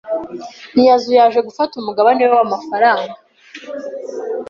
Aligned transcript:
Ntiyazuyaje 0.73 1.39
gufata 1.47 1.73
umugabane 1.77 2.21
we 2.29 2.33
w'amafaranga. 2.37 3.13